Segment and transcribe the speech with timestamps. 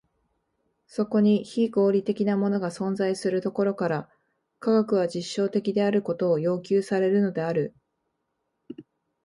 [0.87, 4.09] そこに非合理的なものが存在するところから、
[4.59, 7.75] 科学は実証的であることを要求されるのである。